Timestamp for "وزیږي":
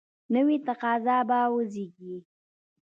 1.55-2.15